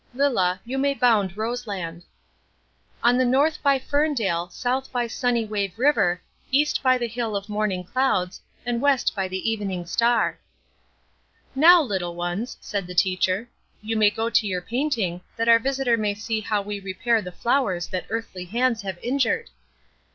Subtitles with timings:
[0.15, 2.05] "Lilla, you may bound Rose Land."
[3.03, 6.19] "On the north by Ferndale, south by Sunny Wave River,
[6.51, 10.39] east by the hill of Morning Clouds, and west by the Evening Star."
[11.53, 13.47] "Now, little ones," said the teacher,
[13.83, 17.31] "you may go to your painting, that our visitor may see how we repair the
[17.31, 19.51] flowers that earthly hands have injured."